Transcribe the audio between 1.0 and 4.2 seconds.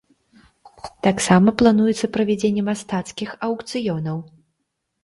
Таксама плануецца правядзенне мастацкіх аўкцыёнаў.